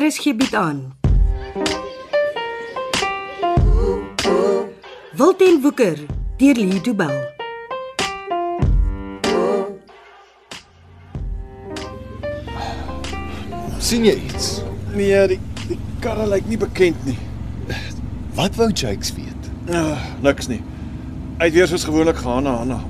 RSG 0.00 0.36
bied 0.36 0.54
aan. 0.54 0.92
Wilten 5.12 5.60
Woeker 5.60 5.98
deur 6.36 6.54
Lee 6.54 6.80
Du 6.80 6.94
Bell. 6.94 7.28
sien 13.78 14.04
jy 14.04 14.14
iets? 14.14 14.62
Nee, 14.94 15.26
die 15.26 15.38
die 15.68 15.78
karre 16.00 16.28
lyk 16.28 16.48
nie 16.48 16.56
bekend 16.56 17.04
nie. 17.04 17.18
Wat 18.40 18.56
wou 18.56 18.70
Jakes 18.72 19.12
weet? 19.12 19.52
Uh, 19.68 20.00
niks 20.24 20.48
nie. 20.48 20.62
Hy 21.36 21.50
het 21.50 21.52
weer 21.60 21.68
soos 21.68 21.84
gewoonlik 21.84 22.16
gegaan 22.16 22.48
na 22.48 22.56
Hanna. 22.62 22.80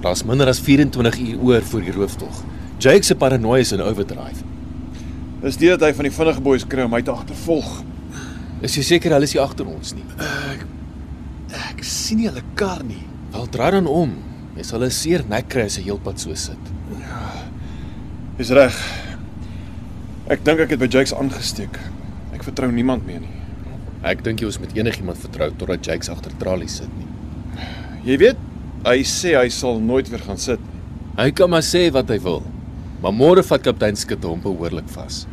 Daar's 0.00 0.24
minder 0.24 0.48
as 0.48 0.64
24 0.64 1.18
uur 1.18 1.40
oor 1.42 1.62
voor 1.62 1.84
die 1.84 1.92
rooftog. 1.92 2.44
Jakes 2.78 3.06
se 3.06 3.14
paranoia 3.16 3.60
is 3.60 3.72
in 3.72 3.84
overdrive. 3.84 4.55
Dis 5.46 5.60
dit 5.60 5.70
dat 5.70 5.84
hy 5.86 5.92
van 5.94 6.08
die 6.08 6.10
vinnige 6.10 6.42
boeis 6.42 6.64
kry 6.66 6.82
om 6.82 6.90
my 6.90 6.98
te 7.06 7.12
agtervolg. 7.12 7.68
Is 8.66 8.74
jy 8.74 8.82
seker 8.88 9.12
hulle 9.14 9.28
is 9.28 9.34
nie 9.36 9.42
agter 9.42 9.68
ons 9.70 9.92
nie? 9.94 10.06
Ek 11.68 11.84
sien 11.86 12.18
nie 12.18 12.26
hulle 12.26 12.42
kar 12.58 12.82
nie. 12.82 13.04
Wel 13.30 13.46
draai 13.54 13.76
dan 13.76 13.86
om. 13.86 14.16
Jy 14.56 14.64
sal 14.66 14.82
'n 14.82 14.90
seer 14.90 15.22
nek 15.28 15.46
kry 15.48 15.68
as 15.70 15.76
jy 15.78 15.84
heelpad 15.84 16.18
so 16.18 16.34
sit. 16.34 16.58
Dis 18.38 18.50
reg. 18.50 18.74
Ek 20.28 20.42
dink 20.42 20.60
ek 20.60 20.70
het 20.70 20.80
by 20.80 20.88
Jakes 20.90 21.14
aangesteek. 21.14 21.78
Ek 22.34 22.42
vertrou 22.42 22.72
niemand 22.72 23.06
meer 23.06 23.20
nie. 23.20 23.36
Ek 24.02 24.24
dink 24.24 24.40
jy 24.40 24.46
ons 24.46 24.58
met 24.58 24.74
enigiemand 24.74 25.18
vertrou 25.18 25.50
totdat 25.50 25.86
Jakes 25.86 26.08
agter 26.08 26.32
tralies 26.38 26.76
sit 26.78 26.90
nie. 26.98 27.06
Jy 28.04 28.18
weet, 28.18 28.36
hy 28.84 28.98
sê 29.02 29.38
hy 29.38 29.48
sal 29.48 29.78
nooit 29.78 30.10
weer 30.10 30.20
gaan 30.26 30.38
sit 30.38 30.58
nie. 30.58 30.80
Hy 31.16 31.30
kan 31.30 31.50
maar 31.50 31.62
sê 31.62 31.92
wat 31.92 32.08
hy 32.08 32.18
wil. 32.18 32.42
Maar 33.02 33.14
môre 33.14 33.42
vat 33.46 33.64
kaptein 33.64 33.98
Skutte 33.98 34.30
hom 34.30 34.42
behoorlik 34.44 34.88
vas. 34.94 35.24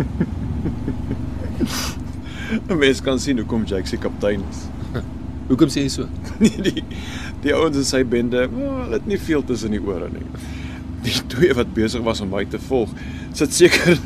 'n 2.50 2.78
Mens 2.78 3.00
kan 3.00 3.18
sien 3.20 3.38
hoekom 3.38 3.64
Jakes 3.66 3.94
die 3.94 4.00
kaptein 4.02 4.42
is. 4.50 4.64
Hoekom 5.50 5.70
sê 5.70 5.86
jy 5.86 5.92
so? 5.92 6.08
Nee, 6.42 6.62
die 6.66 6.84
die 7.44 7.54
ouens 7.56 7.78
in 7.80 7.86
sy 7.88 8.02
bende, 8.04 8.42
oh, 8.52 8.72
hulle 8.82 8.98
het 8.98 9.06
nie 9.08 9.16
veel 9.20 9.44
tussen 9.48 9.72
die 9.72 9.80
ore 9.80 10.10
nie. 10.12 10.26
Die 11.06 11.14
twee 11.32 11.54
wat 11.56 11.70
besig 11.76 12.02
was 12.04 12.20
om 12.20 12.34
my 12.34 12.42
te 12.44 12.60
volg, 12.60 12.90
sit 13.36 13.54
seker 13.56 13.96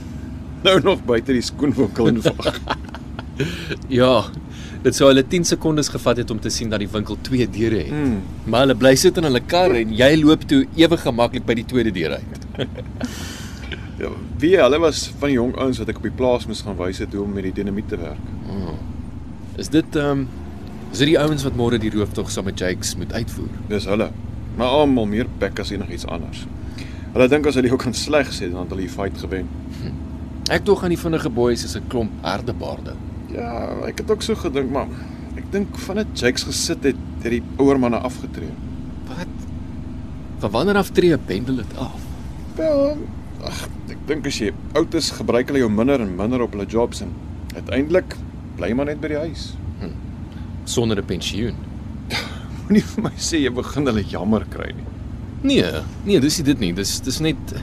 nou 0.67 0.77
nog 0.85 1.03
buite 1.09 1.35
die 1.35 1.43
skoenwinkel 1.45 2.13
en 2.13 2.21
wag. 2.23 2.61
Ja, 3.91 4.29
dit 4.85 4.97
sou 4.97 5.09
hulle 5.09 5.25
10 5.25 5.47
sekondes 5.49 5.89
gevat 5.89 6.21
het 6.21 6.31
om 6.31 6.41
te 6.41 6.53
sien 6.53 6.69
dat 6.73 6.83
die 6.83 6.91
winkel 6.93 7.17
twee 7.25 7.47
deure 7.49 7.81
het. 7.87 7.95
Hmm. 7.95 8.19
Maar 8.45 8.67
hulle 8.67 8.77
bly 8.77 8.95
sit 9.01 9.17
in 9.17 9.29
hulle 9.31 9.41
kar 9.41 9.73
en 9.79 9.95
jy 9.97 10.11
loop 10.21 10.45
toe 10.51 10.65
ewe 10.77 10.99
gemaklik 11.01 11.47
by 11.49 11.57
die 11.61 11.67
tweede 11.71 11.95
deur 11.95 12.19
uit. 12.21 12.45
Ja, 13.95 14.09
wie 14.43 14.57
hulle 14.59 14.79
was 14.83 15.05
van 15.21 15.31
die 15.31 15.37
jong 15.37 15.53
ouens 15.55 15.79
wat 15.79 15.91
ek 15.93 16.01
op 16.01 16.07
die 16.09 16.17
plaas 16.19 16.49
moes 16.51 16.65
gaan 16.67 16.75
wys 16.81 16.99
het 16.99 17.13
hoe 17.15 17.23
om 17.23 17.31
met 17.31 17.47
die 17.47 17.53
dinamiet 17.61 17.87
te 17.93 17.99
werk. 18.01 18.25
Is 19.63 19.71
dit 19.71 19.97
ehm 19.97 20.25
um, 20.25 20.25
is 20.91 20.99
dit 20.99 21.13
die 21.13 21.19
ouens 21.19 21.43
wat 21.47 21.57
môre 21.59 21.79
die 21.79 21.91
rooftog 21.95 22.31
saam 22.31 22.49
met 22.51 22.59
Jakes 22.59 22.97
moet 22.99 23.13
uitvoer? 23.15 23.55
Dis 23.71 23.87
hulle. 23.91 24.11
Maar 24.59 24.75
almal 24.81 25.07
meer 25.11 25.31
pek 25.39 25.63
as 25.63 25.71
enigiets 25.75 26.07
anders. 26.11 26.45
Hulle 27.15 27.29
dink 27.31 27.47
as 27.47 27.59
hulle 27.59 27.71
ook 27.71 27.83
kan 27.87 27.95
sleg 27.95 28.31
sê 28.35 28.51
dan 28.51 28.67
het 28.67 28.75
hulle 28.75 28.87
die 28.87 28.93
fight 28.93 29.19
gewen. 29.23 29.49
Ek 30.55 30.67
tog 30.67 30.83
aan 30.85 30.93
die 30.93 31.01
vinnige 31.01 31.31
boeis 31.31 31.65
is 31.65 31.77
'n 31.79 31.87
klomp 31.89 32.11
herdebaarde. 32.23 32.95
Ja, 33.35 33.51
ek 33.89 33.99
het 34.03 34.11
ook 34.11 34.23
so 34.23 34.39
gedink, 34.39 34.71
maar 34.75 34.91
ek 35.35 35.51
dink 35.55 35.79
vandat 35.87 36.13
Jakes 36.19 36.47
gesit 36.47 36.87
het, 36.87 37.01
het 37.25 37.35
die 37.35 37.43
ouer 37.59 37.81
manne 37.83 37.99
afgetree. 38.07 38.53
Wat? 39.11 39.33
Van 40.45 40.51
wanneer 40.55 40.79
af 40.79 40.91
tree 40.95 41.15
'n 41.17 41.25
pendel 41.27 41.57
dit 41.57 41.77
af? 41.77 42.01
Wel, 42.57 42.97
ag, 43.43 43.69
ek 43.91 43.99
dink 44.07 44.27
as 44.27 44.39
jy 44.39 44.53
oud 44.75 44.95
is, 44.95 45.11
gebruik 45.11 45.49
hulle 45.51 45.59
jou 45.59 45.71
minder 45.71 46.01
en 46.01 46.17
minder 46.17 46.43
op 46.43 46.53
hulle 46.53 46.67
jobs 46.67 47.01
en 47.01 47.11
uiteindelik 47.55 48.17
bly 48.57 48.73
maar 48.73 48.87
net 48.87 49.01
by 49.01 49.09
die 49.09 49.19
huis. 49.19 49.55
Sonder 50.65 50.99
'n 50.99 51.05
pensioen. 51.05 51.55
Moenie 52.65 52.83
vir 52.83 53.03
my 53.03 53.13
sê 53.19 53.43
jy 53.43 53.51
begin 53.51 53.87
hulle 53.87 54.05
jammer 54.05 54.47
kry 54.49 54.73
nie. 54.73 54.87
Nee, 55.43 55.83
nee, 56.05 56.21
dis 56.21 56.39
nie 56.39 56.45
dit 56.45 56.59
nie. 56.59 56.73
Dis 56.73 57.01
dis 57.01 57.21
net 57.21 57.55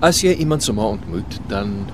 as 0.00 0.22
jy 0.22 0.32
iemand 0.34 0.62
sommer 0.62 0.84
ontmoet, 0.84 1.40
dan 1.48 1.86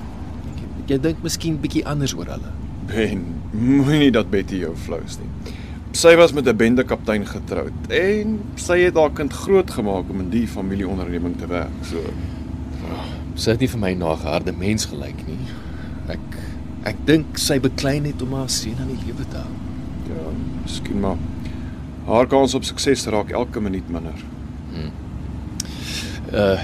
jy 0.87 0.99
dink 1.00 1.22
miskien 1.22 1.59
bietjie 1.61 1.84
anders 1.84 2.15
oor 2.15 2.26
hulle. 2.26 2.53
Ben, 2.87 3.25
moenie 3.53 4.11
dat 4.11 4.31
Betty 4.31 4.56
jou 4.56 4.75
flous 4.77 5.19
nie. 5.19 5.53
Sy 5.95 6.17
was 6.17 6.33
met 6.33 6.47
'n 6.49 6.56
bende 6.56 6.84
kaptein 6.84 7.27
getroud 7.27 7.72
en 7.89 8.41
sy 8.56 8.78
het 8.81 8.95
haar 8.95 9.12
kind 9.12 9.33
grootgemaak 9.33 10.11
om 10.11 10.21
in 10.21 10.31
die 10.31 10.47
familieonderneming 10.49 11.37
te 11.39 11.47
werk. 11.47 11.71
So, 11.83 11.99
Sy 13.34 13.50
het 13.50 13.61
nie 13.61 13.69
vir 13.69 13.81
my 13.81 13.94
na 13.94 14.12
'n 14.12 14.19
harde 14.19 14.53
mens 14.53 14.84
gelyk 14.87 15.27
nie. 15.27 15.39
Ek 16.09 16.19
ek 16.84 16.97
dink 17.06 17.39
sy 17.39 17.59
beklei 17.59 18.00
net 18.00 18.23
om 18.23 18.33
haar 18.34 18.49
seun 18.49 18.77
aan 18.78 18.89
die 18.89 19.06
lewe 19.06 19.25
te 19.31 19.37
hou. 19.37 19.55
ja, 20.09 20.31
miskien 20.62 21.00
maar 21.00 21.17
haar 22.06 22.27
kans 22.27 22.55
op 22.55 22.65
sukses 22.65 23.06
raak 23.06 23.31
elke 23.31 23.61
minuut 23.61 23.89
minder. 23.91 24.15
Uh 26.33 26.59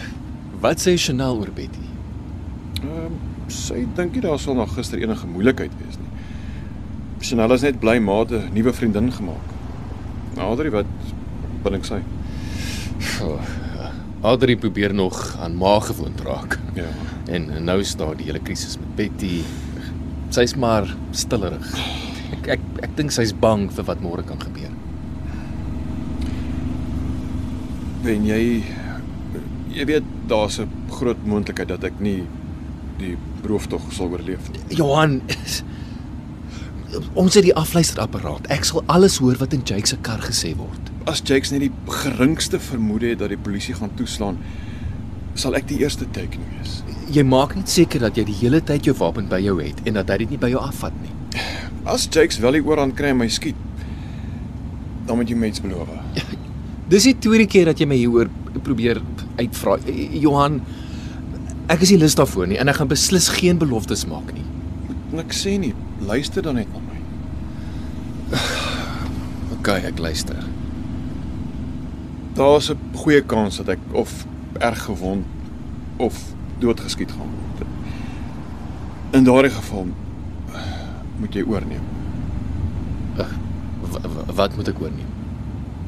wat 0.61 0.79
sê 0.81 0.97
Chanel 0.97 1.39
oor 1.39 1.51
Betty? 1.55 1.87
Ehm 2.83 3.05
um, 3.07 3.13
sy 3.51 3.87
dink 3.97 4.15
nie 4.15 4.23
daar 4.25 4.39
sal 4.39 4.55
nog 4.55 4.75
gister 4.75 4.99
enige 4.99 5.27
moeilikheid 5.27 5.73
wees 5.79 5.99
nie. 5.99 6.11
Chanel 7.21 7.53
is 7.53 7.63
net 7.63 7.81
bly 7.81 7.99
maar 7.99 8.27
'n 8.31 8.51
nuwe 8.55 8.73
vriendin 8.73 9.13
gemaak. 9.13 9.49
Adri 10.37 10.71
wat 10.71 10.87
dink 11.65 11.85
sy? 11.85 12.01
Oh, 13.23 13.41
Adri 14.23 14.57
probeer 14.57 14.95
nog 14.95 15.37
aan 15.41 15.57
ma 15.57 15.81
gewoond 15.81 16.21
raak. 16.21 16.59
Ja. 16.75 16.89
En 17.27 17.65
nou 17.65 17.85
staan 17.85 18.17
die 18.17 18.27
hele 18.27 18.41
krisis 18.41 18.79
met 18.79 18.97
Betty. 18.97 19.43
Sy's 20.29 20.55
maar 20.57 20.97
stillerig. 21.11 21.75
Ek 22.33 22.49
ek 22.57 22.61
ek 22.83 22.97
dink 22.97 23.11
sy's 23.11 23.33
bang 23.33 23.71
vir 23.73 23.85
wat 23.85 24.01
môre 24.01 24.23
kan 24.23 24.41
gebeur. 24.41 24.71
Wen 28.03 28.25
jy 28.25 28.63
jy 29.71 29.85
weet 29.87 30.05
daar's 30.29 30.61
'n 30.61 30.69
groot 30.91 31.27
moontlikheid 31.27 31.69
dat 31.69 31.85
ek 31.85 32.01
nie 32.01 32.27
die 33.01 33.17
rooftog 33.49 33.85
sal 33.95 34.11
oorleef. 34.13 34.51
Johan, 34.69 35.21
ons 37.15 37.37
het 37.39 37.47
die 37.47 37.55
afluisterapparaat. 37.57 38.49
Ek 38.53 38.67
sal 38.69 38.85
alles 38.91 39.19
hoor 39.23 39.39
wat 39.41 39.55
in 39.57 39.63
Jake 39.67 39.91
se 39.91 39.99
kar 40.07 40.23
gesê 40.25 40.53
word. 40.59 40.91
As 41.11 41.23
Jakes 41.25 41.53
net 41.55 41.65
die 41.65 41.73
geringste 42.03 42.61
vermoede 42.63 43.13
het 43.13 43.23
dat 43.23 43.33
die 43.33 43.41
polisie 43.41 43.75
gaan 43.79 43.93
toeslaan, 43.99 44.41
sal 45.39 45.57
ek 45.59 45.69
die 45.71 45.81
eerste 45.83 46.09
teken 46.15 46.43
wees. 46.57 46.81
Jy 47.11 47.25
maak 47.27 47.57
net 47.59 47.71
seker 47.71 48.03
dat 48.05 48.19
jy 48.19 48.27
die 48.29 48.37
hele 48.43 48.61
tyd 48.63 48.87
jou 48.87 48.95
wapen 48.99 49.31
by 49.31 49.41
jou 49.43 49.57
het 49.63 49.81
en 49.87 49.97
dat 49.99 50.11
hy 50.13 50.21
dit 50.25 50.37
nie 50.37 50.43
by 50.43 50.53
jou 50.53 50.61
afvat 50.63 50.95
nie. 51.03 51.15
As 51.89 52.07
Jakes 52.11 52.39
wel 52.43 52.59
die 52.59 52.67
oorhand 52.67 52.97
kry 52.99 53.15
en 53.15 53.21
my 53.23 53.31
skiet, 53.33 53.59
dan 55.07 55.19
moet 55.19 55.31
jy 55.31 55.39
my 55.39 55.51
iets 55.51 55.63
beloof. 55.65 55.91
Dis 56.91 57.07
die 57.07 57.17
tweede 57.23 57.47
keer 57.51 57.71
dat 57.71 57.81
jy 57.81 57.87
my 57.89 57.99
hieroor 57.99 58.31
probeer 58.67 59.01
uitvra. 59.39 59.79
Johan, 60.21 60.61
ek 61.71 61.85
is 61.87 61.93
nie 61.95 62.01
lus 62.03 62.17
daarvoor 62.19 62.49
nie 62.51 62.59
en 62.61 62.69
ek 62.73 62.81
gaan 62.81 62.91
beslis 62.91 63.29
geen 63.39 63.59
beloftes 63.61 64.07
maak 64.11 64.33
nie. 64.35 64.45
Ek 65.21 65.35
sê 65.35 65.57
nie, 65.59 65.73
luister 66.07 66.43
dan 66.43 66.59
net 66.61 66.71
na 66.75 66.81
my. 66.87 66.99
OK, 69.57 69.69
ek 69.91 69.99
luister. 70.03 70.39
Daar's 72.39 72.71
'n 72.71 72.79
goeie 72.95 73.23
kans 73.23 73.57
dat 73.63 73.69
ek 73.77 73.83
of 73.93 74.11
erg 74.61 74.83
gewond 74.85 75.25
of 75.97 76.15
doodgeskiet 76.59 77.11
gaan 77.13 77.31
word. 77.31 77.67
In 79.13 79.25
daardie 79.25 79.51
geval 79.51 79.87
moet 81.21 81.35
jy 81.35 81.43
oorneem 81.43 81.85
w- 83.93 84.35
wat 84.37 84.57
moet 84.57 84.69
ek 84.69 84.81
oorneem? 84.81 85.09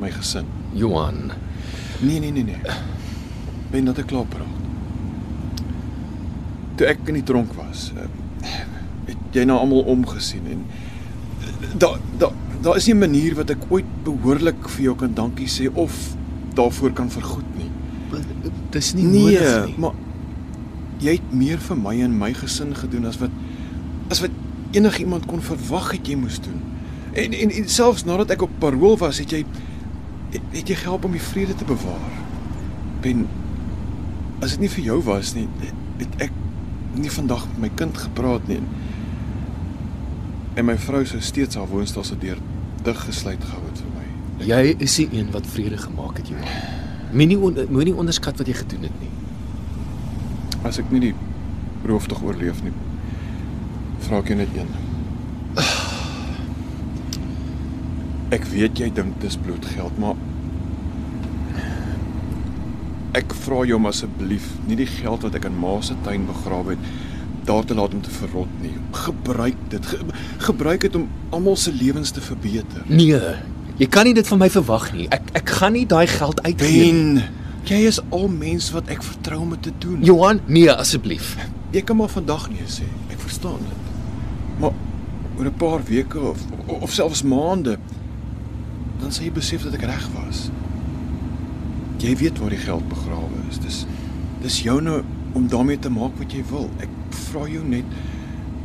my 0.00 0.10
gesin. 0.10 0.46
Johan, 0.74 1.30
Nee 2.02 2.18
nee 2.18 2.30
nee 2.32 2.42
nee. 2.42 2.58
Ben 3.70 3.84
dat 3.84 3.98
ek 4.02 4.06
klaar 4.10 4.26
praat. 4.26 4.61
Toe 6.76 6.86
ek 6.86 6.98
in 7.12 7.14
die 7.20 7.22
tronk 7.28 7.52
was, 7.58 7.92
eh, 7.96 8.50
het 9.06 9.16
jy 9.36 9.44
nou 9.44 9.58
almal 9.60 9.84
omgesien 9.92 10.46
en 10.50 10.64
daar 11.78 11.98
daar 12.18 12.32
daar 12.62 12.76
is 12.76 12.86
nie 12.86 12.94
'n 12.94 12.98
manier 12.98 13.34
wat 13.34 13.50
ek 13.50 13.58
ooit 13.68 13.84
behoorlik 14.04 14.68
vir 14.68 14.82
jou 14.82 14.94
kan 14.96 15.14
dankie 15.14 15.46
sê 15.48 15.68
of 15.74 15.92
daarvoor 16.54 16.92
kan 16.92 17.10
vergoed 17.10 17.44
nie. 17.58 17.70
dis 18.70 18.94
nie 18.94 19.04
Nee, 19.04 19.22
nodig 19.38 19.66
nie. 19.66 19.74
maar 19.78 19.92
jy 21.00 21.12
het 21.12 21.32
meer 21.32 21.58
vir 21.58 21.76
my 21.76 22.00
en 22.02 22.18
my 22.18 22.32
gesin 22.32 22.74
gedoen 22.74 23.06
as 23.06 23.18
wat 23.18 23.30
as 24.10 24.20
wat 24.20 24.30
enigiemand 24.70 25.26
kon 25.26 25.40
verwag 25.42 25.90
het 25.92 26.06
jy 26.06 26.14
moes 26.16 26.38
doen. 26.40 26.60
En, 27.12 27.32
en 27.32 27.50
en 27.50 27.68
selfs 27.68 28.04
nadat 28.04 28.30
ek 28.30 28.42
op 28.42 28.50
parol 28.58 28.96
was, 28.98 29.18
het 29.18 29.30
jy 29.30 29.44
het, 30.30 30.40
het 30.52 30.68
jy 30.68 30.74
gehelp 30.74 31.04
om 31.04 31.12
die 31.12 31.20
vrede 31.20 31.54
te 31.54 31.64
bewaar. 31.64 32.12
Ben 33.00 33.26
as 34.40 34.50
dit 34.50 34.60
nie 34.60 34.68
vir 34.68 34.84
jou 34.84 35.02
was 35.02 35.34
nie, 35.34 35.48
het, 35.60 35.74
het 35.98 36.22
ek 36.22 36.32
nie 36.94 37.10
vandag 37.10 37.46
met 37.52 37.60
my 37.60 37.70
kind 37.74 37.98
gepraat 37.98 38.48
nie. 38.48 38.60
En 40.54 40.68
my 40.68 40.76
vrou 40.78 41.04
sou 41.08 41.20
steeds 41.20 41.56
haar 41.56 41.68
woonstel 41.70 42.04
se 42.04 42.18
deur 42.18 42.40
dig 42.82 43.04
gesluit 43.06 43.44
gehou 43.44 43.62
het 43.66 43.82
vir 43.82 43.92
my. 43.96 44.06
Jy 44.46 44.74
is 44.84 44.96
die 45.00 45.08
een 45.12 45.30
wat 45.32 45.46
vrede 45.46 45.78
gemaak 45.78 46.16
het, 46.20 46.28
Johan. 46.28 46.48
Moenie 47.12 47.38
on, 47.38 47.58
moenie 47.70 47.94
onderskat 47.94 48.40
wat 48.40 48.48
jy 48.48 48.56
gedoen 48.56 48.88
het 48.88 49.00
nie. 49.00 49.10
As 50.68 50.78
ek 50.80 50.90
nie 50.92 51.00
die 51.08 51.14
roof 51.86 52.06
tog 52.10 52.22
oorleef 52.24 52.62
nie. 52.64 52.74
Vra 54.06 54.20
ek 54.22 54.32
jou 54.32 54.38
net 54.40 54.52
een. 54.56 54.70
Ek 58.32 58.46
weet 58.48 58.78
jy 58.80 58.86
dink 58.96 59.18
dis 59.20 59.36
bloedgeld, 59.36 59.98
maar 60.00 60.16
ek 63.18 63.34
vra 63.44 63.64
jou 63.68 63.76
om 63.76 63.86
asseblief 63.90 64.46
nie 64.66 64.76
die 64.76 64.86
geld 64.88 65.22
wat 65.26 65.34
ek 65.34 65.44
in 65.44 65.56
ma 65.60 65.80
se 65.84 65.94
tuin 66.04 66.26
begrawe 66.26 66.76
het 66.76 66.78
daar 67.44 67.64
te 67.66 67.74
laat 67.74 67.94
om 67.94 68.00
te 68.02 68.10
verrot 68.10 68.50
nie. 68.62 68.72
Gebruik 68.94 69.56
dit. 69.68 69.86
Ge 69.86 69.98
gebruik 70.46 70.80
dit 70.80 70.94
om 70.94 71.08
almal 71.30 71.56
se 71.56 71.72
lewens 71.74 72.10
te 72.10 72.20
verbeter. 72.22 72.84
Nee, 72.86 73.18
jy 73.80 73.86
kan 73.90 74.06
nie 74.06 74.14
dit 74.14 74.28
van 74.28 74.38
my 74.38 74.48
verwag 74.50 74.92
nie. 74.94 75.08
Ek 75.10 75.32
ek 75.40 75.50
gaan 75.58 75.74
nie 75.74 75.86
daai 75.86 76.06
geld 76.06 76.42
uitgee. 76.42 76.92
nie. 76.92 77.24
Jy 77.66 77.80
is 77.86 78.00
al 78.10 78.28
mens 78.28 78.70
wat 78.74 78.88
ek 78.90 79.02
vertrou 79.06 79.40
om 79.40 79.50
dit 79.56 79.62
te 79.62 79.72
doen. 79.78 80.00
Johan, 80.06 80.40
nee 80.46 80.70
asseblief. 80.70 81.36
Jy 81.74 81.82
kan 81.86 81.96
maar 81.98 82.10
vandag 82.10 82.48
nee 82.50 82.66
sê. 82.70 82.86
Ek 83.10 83.20
verstaan 83.22 83.58
dit. 83.66 83.92
Maar 84.62 84.70
oor 85.38 85.44
'n 85.46 85.54
paar 85.58 85.82
weke 85.84 86.20
of 86.20 86.38
of 86.66 86.92
selfs 86.92 87.22
maande 87.22 87.78
dan 89.00 89.12
sal 89.12 89.24
jy 89.24 89.32
besef 89.32 89.62
dat 89.62 89.74
ek 89.74 89.82
reg 89.82 90.08
was. 90.14 90.50
Jy 92.02 92.16
weet 92.18 92.38
waar 92.42 92.50
die 92.50 92.58
geld 92.58 92.88
begrawe 92.90 93.42
is. 93.50 93.60
Dis 93.62 93.84
dis 94.42 94.62
joune 94.64 95.02
om 95.38 95.46
daarmee 95.48 95.78
te 95.78 95.90
maak 95.90 96.16
wat 96.18 96.32
jy 96.34 96.42
wil. 96.50 96.66
Ek 96.82 96.90
vra 97.28 97.46
jou 97.46 97.62
net 97.62 97.86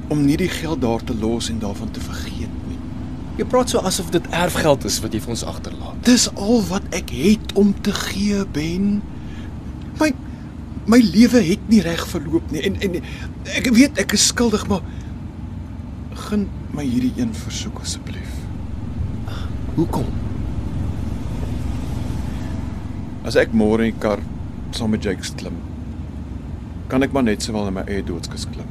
om 0.10 0.24
nie 0.26 0.38
die 0.40 0.50
geld 0.50 0.82
daar 0.82 1.04
te 1.04 1.14
los 1.14 1.52
en 1.52 1.60
daarvan 1.62 1.92
te 1.94 2.02
vergeet 2.02 2.54
nie. 2.70 2.80
Jy 3.38 3.46
praat 3.46 3.70
so 3.70 3.84
asof 3.86 4.10
dit 4.16 4.26
erfgeld 4.34 4.88
is 4.90 4.98
wat 5.04 5.14
jy 5.14 5.22
vir 5.22 5.36
ons 5.36 5.46
agterlaat. 5.46 6.00
Dis 6.08 6.26
al 6.34 6.64
wat 6.72 6.88
ek 6.98 7.14
het 7.14 7.54
om 7.60 7.76
te 7.86 7.94
gee, 7.94 8.42
Ben. 8.56 8.98
My 10.02 10.14
my 10.88 11.02
lewe 11.04 11.42
het 11.44 11.64
nie 11.68 11.82
reg 11.84 12.06
verloop 12.08 12.52
nie 12.52 12.64
en 12.64 12.78
en 12.82 13.02
ek 13.60 13.68
weet 13.76 14.00
ek 14.00 14.16
is 14.16 14.30
skuldig, 14.32 14.64
maar 14.72 14.82
gun 16.28 16.48
my 16.74 16.86
hierdie 16.88 17.14
een 17.20 17.34
versoek 17.36 17.84
asseblief. 17.84 18.40
Hoekom? 19.76 20.08
As 23.28 23.36
ek 23.36 23.52
môre 23.52 23.84
in 23.84 23.92
die 23.92 24.00
kar 24.00 24.22
saam 24.72 24.94
met 24.96 25.04
Jakes 25.04 25.34
klim, 25.36 25.56
kan 26.88 27.04
ek 27.04 27.12
maar 27.12 27.26
net 27.28 27.44
sowel 27.44 27.68
in 27.68 27.76
my 27.76 27.84
eie 27.92 28.04
doodskus 28.08 28.46
klim. 28.54 28.70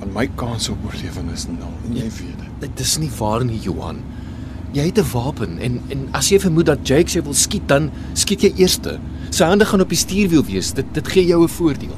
Want 0.00 0.14
my 0.16 0.24
kans 0.40 0.66
op 0.72 0.82
oorlewing 0.88 1.28
is 1.30 1.46
nul 1.50 1.70
en 1.86 1.94
jy 1.94 2.08
weet 2.16 2.40
dit. 2.42 2.56
Dit 2.64 2.82
is 2.82 2.96
nie 2.98 3.10
waar 3.20 3.44
nie, 3.46 3.58
Johan. 3.62 4.00
Jy 4.74 4.88
het 4.90 4.98
'n 4.98 5.10
wapen 5.12 5.58
en 5.62 5.78
en 5.94 6.08
as 6.12 6.28
jy 6.28 6.40
vermoed 6.40 6.66
dat 6.66 6.82
Jake 6.82 7.10
jou 7.10 7.22
wil 7.22 7.34
skiet, 7.34 7.68
dan 7.68 7.90
skiet 8.14 8.42
jy 8.42 8.52
eerste. 8.56 8.98
Sy 9.30 9.44
hande 9.44 9.64
gaan 9.64 9.80
op 9.80 9.88
die 9.88 9.98
stuurwiel 9.98 10.44
wees. 10.44 10.72
Dit 10.72 10.86
dit 10.94 11.08
gee 11.08 11.26
jou 11.26 11.42
'n 11.44 11.48
voordeel. 11.48 11.96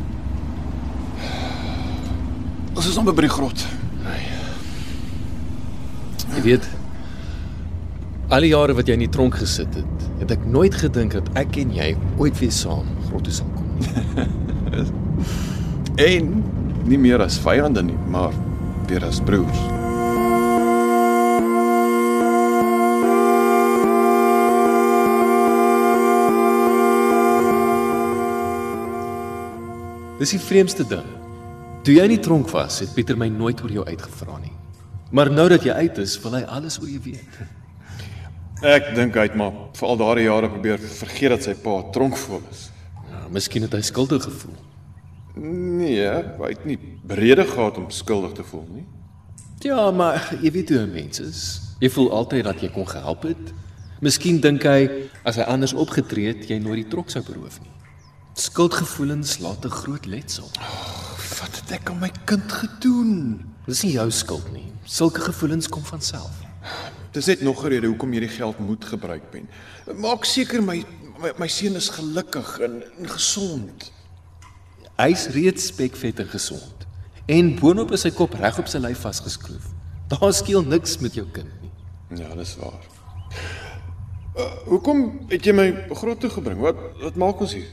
Ons 2.75 2.89
is 2.89 2.97
amper 2.97 3.15
by 3.15 3.23
die 3.23 3.37
grot. 3.37 3.67
Jy 6.35 6.43
weet, 6.43 6.69
al 8.31 8.45
die 8.47 8.53
jare 8.53 8.75
wat 8.79 8.87
jy 8.87 8.95
in 8.95 9.03
die 9.03 9.11
tronk 9.11 9.41
gesit 9.41 9.75
het, 9.75 10.05
het 10.21 10.33
ek 10.37 10.45
nooit 10.47 10.75
gedink 10.79 11.17
dat 11.17 11.27
ek 11.41 11.57
en 11.59 11.73
jy 11.75 11.89
ooit 12.23 12.37
weer 12.39 12.55
saam 12.55 12.87
grot 13.09 13.27
toe 13.27 13.35
sal 13.41 13.51
kom. 13.57 13.69
En 16.01 16.29
nie 16.89 16.97
meer 16.97 17.21
as 17.21 17.37
vyande 17.43 17.83
nie, 17.85 17.97
maar 18.09 18.33
weer 18.89 19.05
as 19.05 19.19
broers. 19.21 19.59
Dis 30.21 30.33
die 30.37 30.41
vreemdste 30.41 30.87
ding. 30.89 31.05
Toe 31.85 31.99
jy 31.99 32.09
in 32.09 32.15
die 32.15 32.23
tronk 32.23 32.49
was, 32.55 32.81
het 32.81 32.97
Pieter 32.97 33.19
my 33.21 33.29
nooit 33.33 33.61
oor 33.61 33.73
jou 33.83 33.85
uitgevra 33.85 34.41
nie. 34.41 34.55
Maar 35.13 35.33
nou 35.35 35.51
dat 35.53 35.67
jy 35.67 35.77
uit 35.85 36.01
is, 36.01 36.17
wil 36.25 36.39
hy 36.39 36.47
alles 36.49 36.81
oor 36.81 36.89
jou 36.89 37.03
weet. 37.11 37.41
Ek 38.61 38.91
dink 38.93 39.15
hy 39.17 39.23
het 39.25 39.37
maar 39.41 39.55
vir 39.73 39.89
al 39.89 39.97
daardie 39.97 40.27
jare 40.27 40.49
probeer 40.53 40.83
vergeet 41.01 41.33
dat 41.33 41.47
sy 41.47 41.55
pa 41.57 41.79
tronkvol 41.95 42.43
is. 42.51 42.67
Ja, 43.09 43.23
miskien 43.33 43.65
het 43.65 43.73
hy 43.73 43.81
skuldig 43.81 44.27
gevoel. 44.27 44.59
Nee, 45.41 46.05
hy 46.05 46.51
het 46.51 46.67
nie 46.69 46.77
berede 47.09 47.47
gehad 47.49 47.79
om 47.81 47.87
skuldig 47.95 48.35
te 48.37 48.45
voel 48.45 48.67
nie. 48.75 48.85
Ja, 49.65 49.91
maar 49.91 50.37
jy 50.43 50.53
weet 50.53 50.69
hoe 50.69 50.85
'n 50.85 50.93
mens 50.93 51.21
is. 51.21 51.61
Jy 51.81 51.89
voel 51.89 52.11
altyd 52.13 52.45
dat 52.45 52.61
jy 52.61 52.69
kon 52.69 52.89
gehelp 52.89 53.23
het. 53.23 53.53
Miskien 54.01 54.41
dink 54.41 54.63
hy 54.63 55.09
as 55.25 55.37
hy 55.37 55.43
anders 55.43 55.73
opgetree 55.73 56.27
het, 56.27 56.49
jy 56.49 56.59
nooit 56.59 56.85
die 56.85 56.89
trok 56.89 57.11
sou 57.11 57.23
beroof 57.25 57.61
nie. 57.61 57.73
Skuldgevoelens 58.35 59.39
laat 59.39 59.65
'n 59.65 59.71
groot 59.71 60.07
letsel. 60.07 60.51
Wat 61.41 61.57
het 61.57 61.81
ek 61.81 61.91
aan 61.91 61.99
my 61.99 62.11
kind 62.27 62.53
gedoen? 62.53 63.41
Dis 63.67 63.83
nie 63.83 63.93
jou 63.93 64.11
skuld 64.11 64.53
nie. 64.53 64.73
Sulke 64.85 65.21
gevoelens 65.21 65.69
kom 65.69 65.83
van 65.83 66.01
self. 66.01 66.50
Dis 67.13 67.27
net 67.27 67.41
nog 67.41 67.65
'n 67.65 67.69
rede 67.69 67.87
hoekom 67.87 68.13
jy 68.13 68.21
die 68.21 68.29
geld 68.29 68.59
moet 68.59 68.85
gebruik 68.85 69.31
ben. 69.31 69.49
Maak 69.97 70.25
seker 70.25 70.63
my 70.63 70.85
my, 71.21 71.33
my 71.39 71.49
seun 71.49 71.77
is 71.77 71.89
gelukkig 71.89 72.59
en, 72.65 72.83
en 72.99 73.09
gesond. 73.09 73.93
Hy's 74.97 75.27
reeds 75.35 75.67
spekvet 75.67 76.19
en 76.19 76.29
gesond. 76.29 76.87
En 77.27 77.55
boonop 77.61 77.93
is 77.93 78.01
sy 78.01 78.11
kop 78.11 78.35
reg 78.35 78.59
op 78.59 78.69
sy 78.69 78.81
lyf 78.83 79.05
vasgeskroef. 79.05 79.69
Daar 80.09 80.33
skeel 80.35 80.65
niks 80.67 80.99
met 80.99 81.15
jou 81.15 81.27
kind 81.31 81.53
nie. 81.63 81.71
Ja, 82.19 82.35
dis 82.35 82.57
waar. 82.57 82.83
Uh, 84.37 84.47
hoekom 84.67 85.27
het 85.31 85.45
jy 85.47 85.55
my 85.55 85.69
grot 85.95 86.21
toe 86.21 86.31
gebring? 86.31 86.59
Wat 86.63 86.79
wat 87.03 87.19
maak 87.21 87.41
ons 87.41 87.55
hier? 87.55 87.69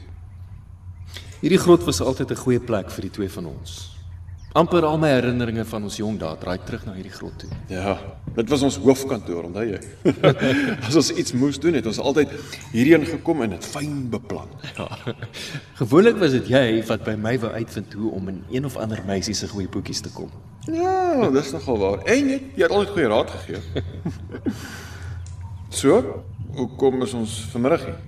Hierdie 1.40 1.60
grot 1.62 1.84
was 1.86 2.00
altyd 2.00 2.30
'n 2.30 2.42
goeie 2.44 2.60
plek 2.60 2.90
vir 2.90 3.02
die 3.02 3.10
twee 3.10 3.30
van 3.30 3.46
ons. 3.46 3.97
Amper 4.56 4.84
al 4.88 4.96
my 5.00 5.10
herinneringe 5.12 5.64
van 5.68 5.84
ons 5.84 5.98
jong 6.00 6.16
dae 6.20 6.36
draai 6.40 6.56
terug 6.64 6.86
na 6.86 6.94
hierdie 6.96 7.12
grot 7.12 7.34
toe. 7.42 7.50
Ja, 7.68 7.96
dit 8.36 8.48
was 8.48 8.64
ons 8.64 8.78
hoofkantoor, 8.80 9.48
onthou 9.50 9.64
jy? 9.68 9.80
As 10.88 10.96
ons 10.96 11.10
iets 11.12 11.34
moes 11.36 11.60
doen, 11.60 11.76
het 11.76 11.86
ons 11.90 12.00
altyd 12.00 12.32
hierheen 12.72 13.04
gekom 13.08 13.44
en 13.44 13.52
dit 13.56 13.68
fyn 13.74 14.06
beplan. 14.12 14.50
Ja. 14.78 14.88
Gewoonlik 15.82 16.20
was 16.22 16.36
dit 16.38 16.48
jy 16.54 16.64
wat 16.88 17.04
by 17.06 17.16
my 17.20 17.36
wou 17.42 17.52
uitvind 17.52 17.96
hoe 17.98 18.12
om 18.16 18.32
in 18.32 18.42
een 18.54 18.68
of 18.68 18.78
ander 18.80 19.02
meisie 19.06 19.36
se 19.36 19.50
goeie 19.52 19.68
boekies 19.68 20.00
te 20.06 20.12
kom. 20.16 20.32
Ja, 20.72 21.28
dis 21.32 21.52
nogal 21.52 21.80
waar. 21.84 22.04
En 22.08 22.34
jy, 22.34 22.42
jy 22.56 22.64
het 22.64 22.74
altyd 22.74 22.94
goeie 22.96 23.12
raad 23.12 23.32
gegee. 23.36 23.84
so, 25.80 26.02
hoekom 26.56 27.02
is 27.04 27.16
ons 27.16 27.40
vanmiddag 27.52 27.88
hier? 27.88 27.98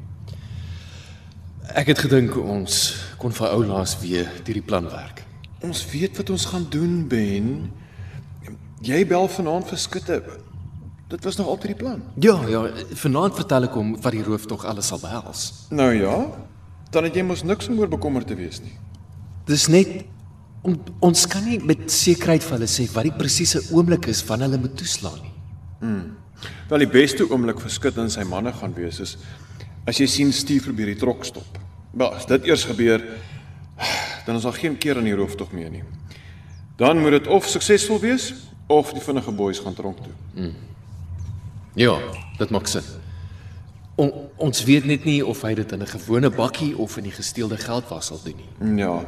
Ek 1.79 1.93
het 1.93 2.01
gedink 2.03 2.35
ons 2.41 2.83
kon 3.21 3.35
vir 3.37 3.53
ou 3.53 3.61
laas 3.69 3.95
weer 4.01 4.27
hierdie 4.43 4.65
plan 4.65 4.89
werk. 4.91 5.23
Ons 5.67 5.83
weet 5.91 6.17
wat 6.17 6.31
ons 6.31 6.45
gaan 6.53 6.67
doen, 6.73 7.09
Ben. 7.09 7.73
Jy 8.81 9.03
bel 9.07 9.29
vanaand 9.29 9.69
vir 9.69 9.79
skutte. 9.79 10.23
Dit 11.11 11.25
was 11.27 11.37
nog 11.37 11.51
altyd 11.53 11.75
die 11.75 11.81
plan. 11.81 12.03
Ja, 12.23 12.37
ja, 12.49 12.63
vanaand 13.03 13.35
vertel 13.37 13.67
ek 13.67 13.75
hom 13.77 13.97
wat 14.01 14.15
die 14.15 14.23
rooftog 14.25 14.65
alles 14.65 14.89
sal 14.93 15.01
behels. 15.03 15.51
Nou 15.75 15.91
ja, 15.93 16.15
dan 16.95 17.05
het 17.09 17.19
jy 17.19 17.25
mos 17.27 17.43
niks 17.45 17.69
om 17.69 17.81
oor 17.83 17.91
bekommerd 17.91 18.31
te 18.31 18.39
wees 18.39 18.63
nie. 18.63 18.77
Dis 19.51 19.67
net 19.69 20.07
on, 20.63 20.79
ons 21.11 21.27
kan 21.31 21.45
nie 21.45 21.59
met 21.65 21.83
sekerheid 21.93 22.45
vir 22.47 22.57
hulle 22.59 22.71
sê 22.71 22.87
wat 22.95 23.09
die 23.09 23.17
presiese 23.17 23.63
oomblik 23.75 24.09
is 24.13 24.23
wanneer 24.29 24.51
hulle 24.51 24.63
moet 24.65 24.77
toeslaan 24.79 25.21
nie. 25.25 25.35
Wel 26.71 26.85
die 26.87 26.93
beste 26.93 27.27
oomblik 27.27 27.61
vir 27.61 27.73
Skut 27.75 27.99
en 27.99 28.11
sy 28.13 28.25
manne 28.29 28.53
gaan 28.57 28.75
wees 28.77 29.01
is 29.03 29.17
as 29.89 29.99
jy 29.99 30.07
sien 30.07 30.33
Steve 30.33 30.69
probeer 30.69 30.93
die 30.93 31.01
trok 31.01 31.25
stop. 31.27 31.59
Wel, 31.91 32.13
as 32.15 32.27
dit 32.31 32.47
eers 32.47 32.65
gebeur, 32.69 33.03
dan 34.27 34.37
is 34.37 34.43
daar 34.43 34.53
geen 34.53 34.79
keer 34.79 34.97
aan 34.97 35.09
die 35.09 35.15
rooftog 35.15 35.53
meer 35.53 35.71
nie. 35.71 35.83
Dan 36.77 37.01
moet 37.01 37.11
dit 37.11 37.27
of 37.27 37.47
suksesvol 37.47 38.01
wees 38.01 38.35
of 38.67 38.93
die 38.93 39.03
vinnige 39.03 39.33
boeis 39.33 39.59
gaan 39.59 39.75
tronk 39.75 39.99
toe. 40.03 40.53
Ja, 41.75 41.99
dit 42.39 42.51
maak 42.51 42.67
sin. 42.67 42.83
On, 44.01 44.13
ons 44.37 44.65
weet 44.65 44.85
net 44.89 45.05
nie 45.05 45.21
of 45.27 45.43
hy 45.43 45.55
dit 45.55 45.73
in 45.73 45.83
'n 45.83 45.87
gewone 45.87 46.31
bakkie 46.31 46.77
of 46.77 46.97
in 46.97 47.05
die 47.05 47.13
gesteelde 47.13 47.57
geldwas 47.57 48.07
sal 48.07 48.21
doen 48.25 48.37
nie. 48.37 48.83
Ja. 48.83 49.05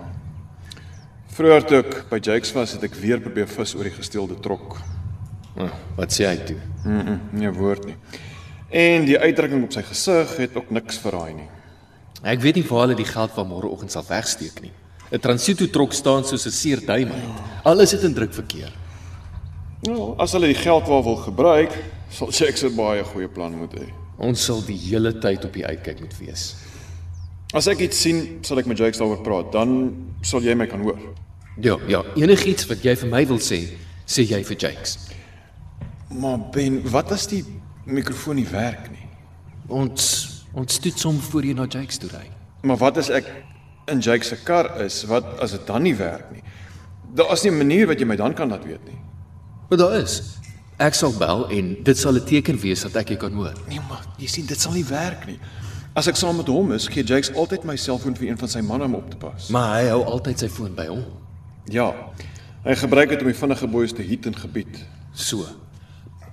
Vroeër 1.33 1.64
toe 1.64 1.78
ek 1.78 2.09
by 2.11 2.19
Jakes 2.21 2.52
was, 2.52 2.73
het 2.73 2.83
ek 2.83 2.95
weer 2.95 3.21
probeer 3.21 3.49
vis 3.49 3.75
oor 3.75 3.85
die 3.85 3.97
gesteelde 3.97 4.40
trok. 4.40 4.76
Ah, 5.57 5.73
wat 5.97 6.12
sê 6.12 6.26
hy 6.26 6.37
toe? 6.37 6.61
Mm, 6.85 7.00
-mm 7.00 7.21
nee 7.33 7.50
woord 7.50 7.85
nie. 7.87 7.97
En 8.69 9.04
die 9.04 9.19
uitdrukking 9.19 9.64
op 9.64 9.73
sy 9.73 9.83
gesig 9.83 10.37
het 10.37 10.57
ook 10.57 10.71
niks 10.71 10.99
verraai 10.99 11.35
nie. 11.35 11.49
Ek 12.23 12.40
weet 12.40 12.54
nie 12.54 12.66
waar 12.69 12.81
hulle 12.87 12.95
die 12.95 13.09
geld 13.09 13.31
van 13.35 13.49
môreoggend 13.49 13.90
sal 13.90 14.04
wegsteek 14.09 14.61
nie. 14.62 14.73
'n 15.12 15.21
Transito 15.21 15.66
trok 15.69 15.92
staan 15.92 16.25
soos 16.25 16.47
'n 16.47 16.50
seer 16.50 16.81
duimheid. 16.85 17.37
Alles 17.64 17.92
het 17.92 18.02
in 18.02 18.14
druk 18.14 18.33
verkeer. 18.35 18.73
Nou, 19.83 20.14
as 20.19 20.33
hulle 20.33 20.47
die 20.47 20.54
geld 20.54 20.87
waar 20.87 21.02
wil 21.02 21.16
gebruik, 21.16 21.73
sal 22.09 22.31
Jakes 22.31 22.62
'n 22.62 22.75
baie 22.76 23.04
goeie 23.04 23.28
plan 23.28 23.52
moet 23.59 23.73
hê. 23.75 23.87
Ons 24.19 24.45
sal 24.45 24.62
die 24.64 24.78
hele 24.78 25.19
tyd 25.19 25.45
op 25.45 25.52
die 25.52 25.66
uitkyk 25.66 26.00
moet 26.00 26.19
wees. 26.19 26.54
As 27.52 27.66
ek 27.66 27.81
iets 27.81 28.00
sien, 28.00 28.38
sal 28.40 28.59
ek 28.59 28.66
met 28.66 28.78
Jakes 28.78 28.99
daaroor 28.99 29.21
praat. 29.21 29.52
Dan 29.52 29.95
sal 30.23 30.40
jy 30.40 30.54
my 30.54 30.66
kan 30.66 30.81
hoor. 30.81 30.99
Ja, 31.61 31.76
ja, 31.87 32.02
enigiets 32.16 32.66
wat 32.66 32.83
jy 32.83 32.97
vir 32.97 33.09
my 33.09 33.26
wil 33.26 33.38
sê, 33.38 33.69
sê 34.07 34.25
jy 34.25 34.42
vir 34.45 34.57
Jakes. 34.57 34.99
Maar 36.09 36.38
Ben, 36.52 36.83
wat 36.90 37.12
as 37.12 37.26
die 37.26 37.45
mikrofoon 37.85 38.37
nie 38.37 38.49
werk 38.49 38.90
nie? 38.90 39.09
Ons 39.69 40.28
ons 40.54 40.75
stoets 40.75 41.02
hom 41.02 41.19
voor 41.21 41.42
jy 41.42 41.52
na 41.52 41.66
Jakes 41.66 41.99
toe 41.99 42.09
ry. 42.09 42.31
Maar 42.62 42.76
wat 42.76 42.99
as 42.99 43.11
ek 43.11 43.25
in 43.92 44.00
Jakes 44.00 44.32
se 44.32 44.38
kar 44.44 44.80
is? 44.82 45.02
Wat 45.08 45.38
as 45.44 45.54
dit 45.56 45.66
dan 45.68 45.84
nie 45.87 45.94
werk 45.96 46.30
nie? 46.32 46.42
Daar 47.14 47.32
is 47.32 47.42
nie 47.44 47.52
'n 47.52 47.58
manier 47.58 47.87
wat 47.87 47.99
jy 48.00 48.06
my 48.06 48.16
dan 48.16 48.34
kan 48.34 48.49
laat 48.49 48.64
weet 48.64 48.84
nie. 48.84 48.99
Maar 49.68 49.78
daar 49.78 49.94
is. 50.00 50.38
Ek 50.78 50.94
sal 50.94 51.12
bel 51.12 51.49
en 51.50 51.76
dit 51.82 51.99
sal 51.99 52.14
'n 52.14 52.25
teken 52.25 52.58
wees 52.58 52.82
dat 52.82 52.96
ek 52.96 53.08
jou 53.08 53.18
kan 53.18 53.32
hoor. 53.32 53.54
Nee, 53.68 53.80
maar 53.88 54.04
jy 54.18 54.26
sien 54.26 54.46
dit 54.46 54.61
sal 54.61 54.72
nie 54.72 54.84
werk 54.84 55.26
nie. 55.26 55.38
As 55.94 56.06
ek 56.06 56.16
saam 56.16 56.37
met 56.37 56.46
hom 56.46 56.72
is, 56.72 56.88
gee 56.88 57.04
Jakes 57.04 57.34
altyd 57.34 57.64
my 57.64 57.76
selfoon 57.76 58.16
vir 58.16 58.28
een 58.28 58.38
van 58.38 58.49
sy 58.49 58.61
manne 58.61 58.84
om 58.84 58.94
op 58.94 59.11
te 59.11 59.16
pas. 59.16 59.49
Maar 59.49 59.80
hy 59.80 59.88
hou 59.88 60.04
altyd 60.04 60.38
sy 60.38 60.49
foon 60.49 60.75
by 60.75 60.87
hom. 60.87 61.04
Ja. 61.68 61.92
Hy 62.64 62.75
gebruik 62.75 63.08
dit 63.08 63.20
om 63.20 63.26
die 63.26 63.37
vinnige 63.37 63.68
boeis 63.68 63.92
te 63.92 64.02
hit 64.02 64.26
in 64.26 64.37
gebied. 64.37 64.78
So. 65.12 65.44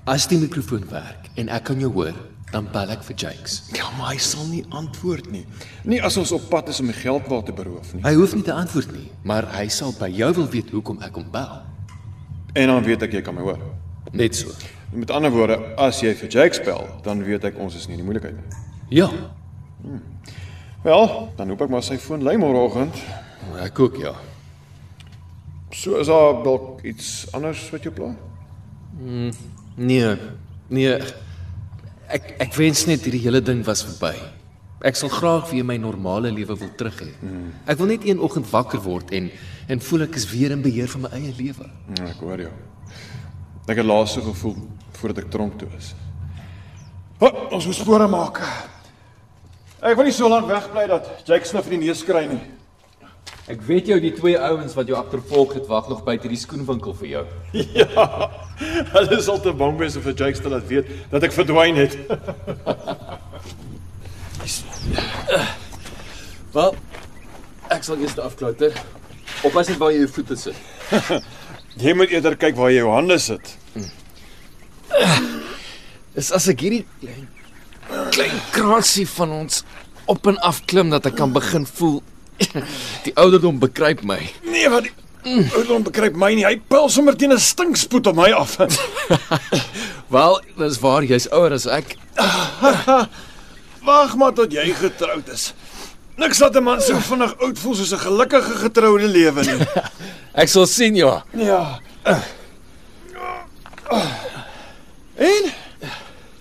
As 0.05 0.27
die 0.27 0.37
mikrofoon 0.39 0.85
werk 0.89 1.27
en 1.35 1.49
ek 1.49 1.63
kan 1.63 1.79
jou 1.79 1.91
hoor, 1.91 2.13
dan 2.51 2.67
bel 2.73 2.89
ek 2.89 3.03
vir 3.05 3.15
Jakes. 3.15 3.59
Ja, 3.77 3.89
maar 3.97 4.13
hy 4.13 4.19
sal 4.23 4.45
nie 4.49 4.63
antwoord 4.75 5.29
nie. 5.31 5.43
Nie 5.85 6.01
as 6.05 6.17
ons 6.17 6.31
op 6.35 6.47
pad 6.49 6.69
is 6.73 6.79
om 6.81 6.89
die 6.89 6.97
geld 6.97 7.27
waar 7.29 7.43
te 7.45 7.53
beroof 7.55 7.93
nie. 7.93 8.03
Hy 8.05 8.13
hoef 8.17 8.33
nie 8.37 8.45
te 8.45 8.53
antwoord 8.53 8.93
nie, 8.95 9.07
maar 9.23 9.47
hy 9.53 9.67
sal 9.73 9.93
by 9.99 10.09
jou 10.13 10.31
wil 10.39 10.49
weet 10.49 10.73
hoekom 10.73 11.01
ek 11.05 11.19
hom 11.21 11.29
bel. 11.33 11.59
En 12.57 12.73
dan 12.73 12.85
weet 12.85 13.05
ek 13.05 13.19
jy 13.19 13.21
kan 13.25 13.37
my 13.37 13.45
hoor. 13.45 13.61
Net 14.11 14.35
so. 14.35 14.53
Met 14.89 15.11
ander 15.13 15.29
woorde, 15.29 15.59
as 15.77 16.01
jy 16.01 16.15
vir 16.17 16.31
Jakes 16.33 16.63
bel, 16.65 16.87
dan 17.05 17.21
weet 17.25 17.45
ek 17.51 17.59
ons 17.61 17.77
is 17.77 17.85
nie 17.85 17.99
in 17.99 18.01
die 18.01 18.07
moeilikheid 18.07 18.39
nie. 18.39 18.63
Ja. 18.97 19.11
Wel, 20.81 21.05
dan 21.37 21.53
hoop 21.53 21.61
ek 21.67 21.69
maar 21.69 21.85
sy 21.85 21.99
foon 22.01 22.25
lei 22.25 22.33
môreoggend. 22.41 22.97
Ek 23.61 23.79
ook 23.85 24.01
ja. 24.01 24.15
So 25.75 25.99
is 26.01 26.09
daar 26.09 26.41
dalk 26.43 26.81
iets 26.87 27.27
anders 27.37 27.61
wat 27.69 27.85
jou 27.85 27.93
pla? 27.93 28.09
Nee. 29.77 30.15
Nee. 30.67 30.97
Ek 32.09 32.35
ek 32.41 32.55
wens 32.57 32.85
net 32.89 33.05
hierdie 33.05 33.21
hele 33.21 33.41
ding 33.41 33.61
was 33.67 33.83
verby. 33.85 34.15
Ek 34.85 34.95
sal 34.95 35.11
graag 35.11 35.49
weer 35.51 35.65
my 35.67 35.75
normale 35.77 36.31
lewe 36.31 36.55
wil 36.57 36.71
terug 36.79 37.01
hê. 37.03 37.11
Ek 37.67 37.77
wil 37.77 37.91
net 37.91 38.05
een 38.07 38.19
oggend 38.19 38.47
wakker 38.49 38.81
word 38.81 39.11
en 39.11 39.29
en 39.69 39.81
voel 39.85 40.07
ek 40.07 40.15
is 40.17 40.25
weer 40.31 40.51
in 40.55 40.63
beheer 40.65 40.89
van 40.89 41.05
my 41.05 41.09
eie 41.13 41.33
lewe. 41.37 41.67
Ja, 41.97 42.07
ek 42.09 42.21
hoor 42.25 42.41
jou. 42.41 42.53
Ek 43.69 43.77
het 43.77 43.85
laas 43.85 44.15
so 44.15 44.23
gevoel 44.25 44.55
voordat 44.97 45.25
ek 45.25 45.29
tronk 45.29 45.59
toe 45.59 45.69
is. 45.77 45.93
Ho, 47.19 47.29
ons 47.51 47.65
moet 47.67 47.77
spore 47.77 48.07
maak. 48.09 48.39
Ek 49.79 49.95
wil 49.95 50.07
nie 50.09 50.15
so 50.15 50.27
lank 50.31 50.47
wegbly 50.49 50.87
dat 50.89 51.11
Jake 51.27 51.45
Smith 51.45 51.67
in 51.69 51.77
die 51.77 51.87
neus 51.87 52.01
kry 52.07 52.25
nie. 52.31 52.41
Ek 53.49 53.63
weet 53.65 53.87
jou 53.89 53.97
die 53.97 54.11
twee 54.13 54.37
ouens 54.37 54.75
wat 54.77 54.89
jou 54.91 54.97
agtervolg 54.97 55.55
het 55.57 55.65
wag 55.69 55.87
nog 55.89 56.03
buite 56.05 56.29
die 56.29 56.37
skoenwinkel 56.37 56.93
vir 57.01 57.09
jou. 57.15 57.25
Ja. 57.79 58.29
Hulle 58.59 59.17
is 59.17 59.29
al 59.31 59.39
te 59.41 59.53
bang 59.55 59.77
wees 59.79 59.95
om 59.97 60.03
vir 60.03 60.13
Jake 60.19 60.41
te 60.43 60.49
laat 60.51 60.67
weet 60.69 60.89
dat 61.09 61.23
ek 61.25 61.33
verdwyn 61.33 61.79
het. 61.79 61.95
Wel, 66.53 66.75
ek 67.73 67.87
sal 67.87 68.01
eers 68.03 68.17
afklouter. 68.21 68.75
Oppas 69.47 69.71
net 69.71 69.79
waar 69.81 69.93
jy 69.95 70.03
jou 70.03 70.11
voete 70.19 70.37
sit. 70.37 70.57
Jy 71.83 71.93
moet 71.95 72.11
eerder 72.11 72.35
kyk 72.35 72.57
waar 72.59 72.73
jy 72.73 72.81
jou 72.81 72.91
hande 72.91 73.15
sit. 73.23 73.53
Is 76.19 76.33
as 76.35 76.49
ek 76.51 76.59
hierdie 76.65 76.83
klein 76.99 77.27
klein 78.13 78.39
kraansie 78.53 79.07
van 79.09 79.31
ons 79.33 79.63
op 80.11 80.27
en 80.29 80.37
af 80.45 80.59
klim 80.69 80.91
dat 80.91 81.07
ek 81.09 81.15
kan 81.21 81.31
begin 81.33 81.65
voel 81.65 82.01
die 83.05 83.13
ouderdom 83.15 83.59
bekruip 83.59 84.03
my. 84.03 84.19
Nee, 84.43 84.69
wat 84.69 84.83
die 84.83 84.95
Oudon 85.27 85.83
begryp 85.83 86.15
my 86.15 86.31
nie. 86.33 86.45
Hy 86.47 86.55
pyl 86.71 86.87
sommer 86.89 87.15
teen 87.17 87.33
'n 87.35 87.39
stinkspoed 87.39 88.07
op 88.07 88.15
my 88.15 88.31
af. 88.31 88.55
Wel, 90.15 90.39
dis 90.57 90.79
waar 90.79 91.03
jy's 91.03 91.27
ouer 91.31 91.53
as 91.53 91.67
ek. 91.67 91.97
Wag 93.87 94.15
maar 94.15 94.33
tot 94.33 94.51
jy 94.53 94.71
getroud 94.79 95.27
is. 95.33 95.53
Niks 96.19 96.39
laat 96.39 96.55
'n 96.55 96.63
man 96.63 96.81
so 96.81 96.95
vinnig 96.99 97.35
oud 97.39 97.59
voel 97.59 97.75
soos 97.75 97.93
'n 97.93 98.03
gelukkige 98.05 98.55
getroude 98.63 99.07
lewe 99.07 99.43
nie. 99.43 99.59
Ek 100.33 100.47
sal 100.47 100.65
sien 100.65 100.95
ja. 100.95 101.23
Ja. 101.35 101.79
En? 105.15 105.43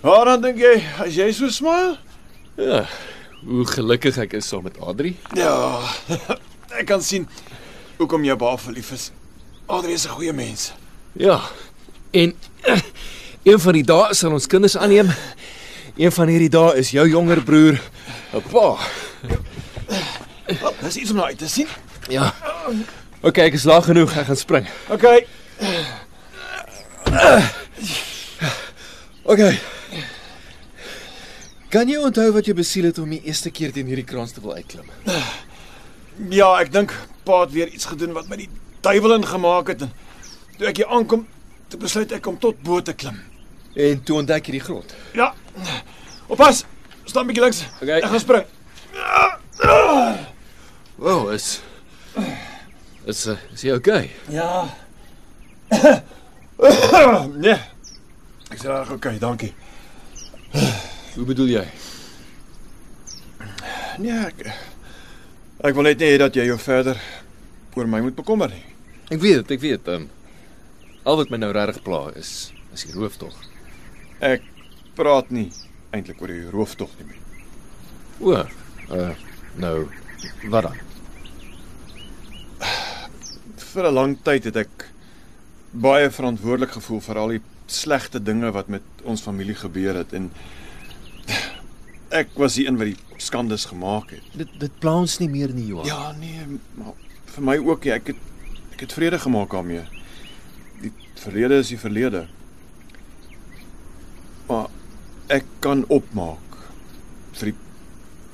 Waaraan 0.01 0.41
dink 0.41 0.57
jy 0.57 0.75
as 1.03 1.15
jy 1.15 1.31
so 1.31 1.49
smile? 1.51 1.97
Ja. 2.55 2.85
Hoe 3.45 3.65
gelukkig 3.65 4.17
ek 4.17 4.33
is 4.39 4.47
saam 4.47 4.63
met 4.63 4.79
Adri. 4.83 5.15
Ja. 5.37 5.79
Ek 6.79 6.85
kan 6.85 7.01
sien 7.01 7.27
hoekom 7.97 8.23
jy 8.23 8.35
baie 8.39 8.57
verlief 8.61 8.91
is. 8.91 9.11
Adrie 9.65 9.93
is 9.95 10.05
'n 10.05 10.09
goeie 10.17 10.33
mens. 10.33 10.73
Ja. 11.13 11.41
En 12.11 12.33
een 13.49 13.59
van 13.59 13.73
die 13.73 13.83
dae 13.83 14.13
sal 14.13 14.31
ons 14.31 14.47
kinders 14.47 14.77
aanneem. 14.77 15.09
Een 15.95 16.11
van 16.11 16.27
hierdie 16.27 16.49
dae 16.49 16.77
is 16.77 16.91
jou 16.91 17.09
jonger 17.09 17.43
broer 17.43 17.81
'n 18.33 18.41
pa. 18.51 18.77
Wel, 20.61 20.73
dis 20.81 20.97
iets 20.97 21.11
om 21.11 21.17
na 21.17 21.25
uit 21.25 21.37
te 21.37 21.49
sien. 21.49 21.67
Ja. 22.09 22.33
OK, 23.21 23.37
ek 23.37 23.53
is 23.53 23.63
laag 23.63 23.85
genoeg. 23.85 24.17
Ek 24.17 24.25
gaan 24.25 24.35
spring. 24.35 24.67
OK. 24.89 25.03
OK. 29.31 29.39
Kan 31.69 31.85
jy 31.85 31.99
onthou 32.01 32.31
wat 32.33 32.47
jy 32.49 32.55
besiel 32.57 32.87
het 32.89 32.97
om 32.97 33.11
die 33.13 33.19
eerste 33.29 33.51
keer 33.53 33.69
teen 33.69 33.85
hierdie 33.91 34.07
kraans 34.07 34.33
te 34.33 34.41
wil 34.41 34.57
uitklim? 34.57 34.89
Ja, 36.35 36.49
ek 36.59 36.73
dink 36.73 36.91
pa 37.23 37.37
het 37.45 37.53
weer 37.55 37.69
iets 37.71 37.85
gedoen 37.87 38.11
wat 38.11 38.25
my 38.27 38.35
die 38.41 38.49
duiwel 38.83 39.13
ingemaak 39.15 39.69
het 39.71 39.85
en 39.85 39.91
toe 40.57 40.65
ek 40.67 40.81
hier 40.81 40.89
aankom, 40.91 41.21
toe 41.71 41.79
besluit 41.79 42.11
ek 42.17 42.27
om 42.27 42.35
tot 42.43 42.59
bo 42.65 42.81
te 42.83 42.91
klim. 42.91 43.21
En 43.79 44.01
toe 44.03 44.17
ontdek 44.19 44.49
jy 44.49 44.57
die 44.57 44.65
grond. 44.65 44.91
Ja. 45.15 45.29
Oppas. 46.27 46.65
Staan 47.05 47.23
'n 47.23 47.31
bietjie 47.31 47.45
links. 47.45 47.63
OK. 47.79 47.87
Ek 47.87 48.09
gaan 48.11 48.19
spring. 48.19 48.45
Wow, 50.99 51.31
is 51.31 51.61
is 53.07 53.25
is 53.55 53.63
jy 53.63 53.79
okay? 53.79 54.11
Ja. 54.27 54.67
nee. 57.45 57.57
Ek 58.51 58.59
sê 58.59 58.67
reg 58.67 58.91
okay, 58.91 59.15
dankie. 59.23 59.53
Hoe 61.15 61.25
bedoel 61.25 61.49
jy? 61.57 61.65
Nee, 63.99 64.15
ek 64.15 64.43
ek 65.65 65.75
wil 65.75 65.87
net 65.89 65.99
nie 65.99 66.11
hê 66.13 66.19
dat 66.21 66.35
jy 66.37 66.45
jou 66.47 66.57
verder 66.61 66.99
oor 67.75 67.87
my 67.89 67.99
moet 68.05 68.15
bekommer 68.15 68.51
nie. 68.53 68.63
Ek 69.11 69.19
weet, 69.19 69.49
ek 69.51 69.63
weet. 69.63 69.87
Um, 69.91 70.07
al 71.03 71.17
wat 71.19 71.31
my 71.33 71.39
nou 71.41 71.49
regtig 71.55 71.81
pla 71.83 72.07
is 72.19 72.51
is 72.75 72.85
die 72.85 72.95
rooftog. 72.95 73.33
Ek 74.21 74.45
praat 74.95 75.31
nie 75.33 75.49
eintlik 75.95 76.21
oor 76.21 76.31
die 76.31 76.45
rooftog 76.53 76.93
nie. 76.99 77.09
man. 77.09 77.25
O, 78.19 78.35
uh 78.93 79.11
nou 79.59 79.89
wat 80.53 80.69
dan? 80.69 80.77
Vir 83.73 83.87
'n 83.89 83.93
lang 83.93 84.17
tyd 84.23 84.45
het 84.45 84.57
ek 84.65 84.85
baie 85.71 86.09
verantwoordelik 86.09 86.71
gevoel 86.77 87.01
vir 87.01 87.17
al 87.17 87.29
die 87.35 87.41
slegte 87.67 88.19
dinge 88.19 88.51
wat 88.51 88.67
met 88.67 88.81
ons 89.03 89.21
familie 89.21 89.55
gebeur 89.55 89.95
het 89.95 90.13
en 90.13 90.31
ek 92.09 92.33
was 92.39 92.57
die 92.57 92.65
een 92.67 92.77
wat 92.79 92.91
die 92.91 93.21
skandes 93.21 93.65
gemaak 93.69 94.13
het. 94.15 94.25
Dit 94.37 94.51
dit 94.61 94.79
pla 94.81 94.95
ons 95.03 95.17
nie 95.21 95.29
meer 95.29 95.53
nie, 95.53 95.67
Johan. 95.69 95.87
Ja, 95.89 96.11
nee, 96.17 96.59
maar 96.79 96.97
vir 97.35 97.45
my 97.45 97.57
ook 97.61 97.85
nie. 97.85 97.93
Ek 97.93 98.11
het 98.13 98.27
ek 98.73 98.85
het 98.87 98.95
vrede 98.95 99.19
gemaak 99.19 99.51
daarmee. 99.51 99.85
Die 100.81 100.91
verlede 101.19 101.59
is 101.59 101.71
die 101.73 101.79
verlede. 101.79 102.25
Maar 104.47 104.69
ek 105.29 105.45
kan 105.61 105.83
opmaak 105.93 106.59
vir 107.37 107.51
die 107.51 107.57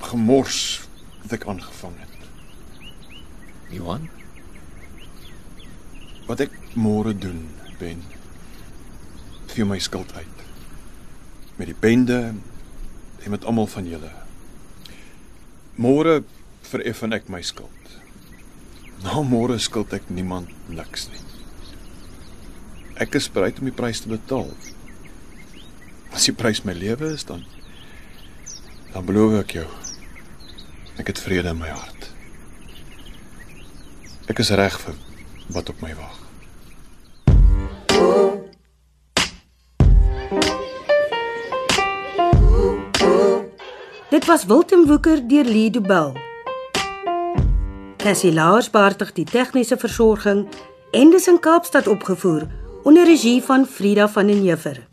gemors 0.06 0.60
wat 1.24 1.34
ek 1.36 1.48
aangevang 1.50 1.96
het. 1.98 2.14
Johan? 3.74 4.06
Wat 6.26 6.40
ek 6.46 6.54
môre 6.78 7.12
doen, 7.14 7.44
Ben, 7.76 8.00
vee 9.52 9.66
my 9.68 9.76
skuld 9.84 10.14
uit. 10.16 10.44
Met 11.58 11.68
die 11.68 11.76
bende 11.76 12.20
en 13.26 13.34
met 13.34 13.44
almal 13.44 13.66
van 13.66 13.88
julle. 13.90 14.10
Môre 15.74 16.20
vereffen 16.62 17.14
ek 17.16 17.26
my 17.32 17.42
skuld. 17.42 17.94
Na 19.02 19.18
môre 19.26 19.58
skuld 19.60 19.90
ek 19.96 20.06
niemand 20.14 20.52
niks 20.70 21.08
nie. 21.10 21.22
Ek 23.02 23.18
is 23.18 23.26
bereid 23.28 23.58
om 23.60 23.66
die 23.68 23.74
prys 23.74 24.04
te 24.04 24.12
betaal. 24.12 24.52
As 26.14 26.28
die 26.30 26.36
prys 26.38 26.62
my 26.64 26.72
lewe 26.76 27.10
is 27.16 27.26
dan 27.28 27.42
dan 28.94 29.04
beloof 29.04 29.40
ek 29.42 29.58
jou 29.58 29.66
ek 30.96 31.10
het 31.10 31.20
vrede 31.20 31.50
in 31.52 31.58
my 31.60 31.74
hart. 31.74 32.06
Ek 34.30 34.38
is 34.40 34.54
reg 34.54 34.78
vir 34.86 34.96
wat 35.52 35.74
op 35.74 35.82
my 35.82 35.92
wag. 35.98 36.22
Dit 44.16 44.24
was 44.24 44.44
Wilten 44.44 44.86
Woeker 44.86 45.28
deur 45.28 45.44
Lee 45.44 45.70
Du 45.70 45.80
Bell. 45.80 46.12
Cassie 47.96 48.32
Lars 48.32 48.70
beheer 48.70 49.10
die 49.12 49.26
tegniese 49.28 49.76
versorging 49.76 50.46
en 50.96 51.12
dis 51.12 51.28
in 51.28 51.36
Kaapstad 51.36 51.84
opgevoer 51.86 52.46
onder 52.88 53.04
regie 53.04 53.42
van 53.44 53.66
Frida 53.66 54.08
van 54.08 54.32
den 54.32 54.40
Heever. 54.40 54.85